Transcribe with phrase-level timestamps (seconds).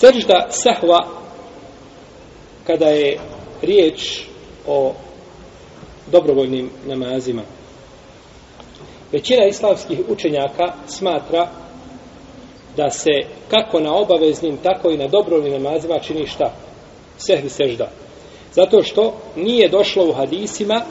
[0.00, 1.06] Sežda sehva
[2.66, 3.18] kada je
[3.62, 4.22] riječ
[4.66, 4.92] o
[6.06, 7.42] dobrovoljnim namazima.
[9.12, 11.48] Većina islamskih učenjaka smatra
[12.76, 13.10] da se
[13.50, 16.52] kako na obaveznim, tako i na dobrovoljnim namazima čini šta?
[17.18, 17.90] Sehvi sežda.
[18.52, 20.82] Zato što nije došlo u hadisima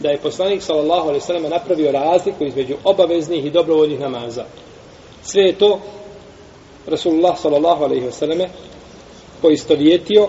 [0.00, 4.44] da je poslanik sallallahu alejhi ve sellem napravio razliku između obaveznih i dobrovoljnih namaza.
[5.22, 5.80] Sve je to
[6.86, 8.48] Rasulullah sallallahu alejhi ve selleme
[9.42, 10.28] poistovjetio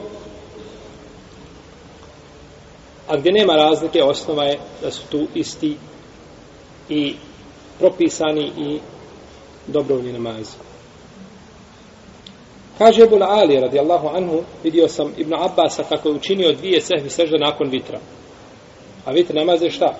[3.07, 5.77] a gdje nema razlike, osnova je da su tu isti
[6.89, 7.15] i
[7.79, 8.79] propisani i
[9.67, 10.57] dobrovoljni namazi.
[12.77, 17.37] Kaže Ebul Ali, radijallahu anhu, vidio sam Ibn Abbasa kako je učinio dvije sehvi sežde
[17.37, 17.99] nakon vitra.
[19.05, 19.95] A vitr namaz je šta?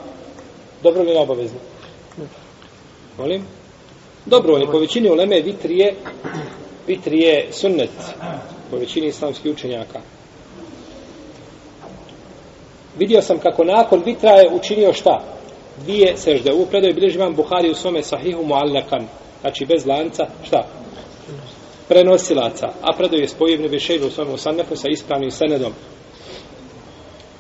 [0.84, 1.60] Dobrovoljno obavezno.
[3.18, 3.46] Molim?
[4.26, 5.96] Dobro je, Po većini uleme vitr je,
[6.88, 7.90] vitr je sunnet.
[8.72, 10.00] Po većini islamskih učenjaka.
[12.98, 15.24] Vidio sam kako nakon vitra je učinio šta?
[15.84, 16.54] Dvije sežde.
[16.54, 19.08] U predaju bilježi vam Buhari u svome sahihu muallakan.
[19.42, 20.28] Znači bez lanca.
[20.44, 20.68] Šta?
[21.88, 22.68] Prenosilaca.
[22.82, 25.74] A predaju je spojio Ibn Bišejdu u svome usannefu sa ispravnim senedom.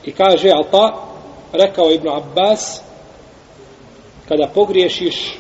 [0.06, 1.08] I kaže Alta,
[1.54, 2.82] rekao Ibn Abbas,
[4.28, 5.38] kada pogriješiš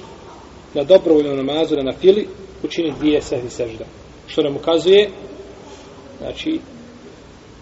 [0.73, 2.27] na dobrovoljnom namazu na fili,
[2.66, 3.85] učini dvije sehvi sežda.
[4.27, 5.09] Što nam ukazuje,
[6.17, 6.59] znači,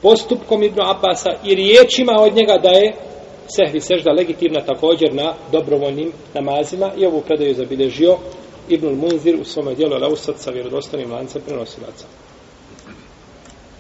[0.01, 2.93] postupkom Ibn Abasa i riječima od njega da je
[3.47, 8.17] sehvi sežda legitimna također na dobrovoljnim namazima i ovu predaju zabilježio
[8.69, 12.05] Ibn Munzir u svome dijelu Lausat sa vjerodostanim lancem prenosilaca.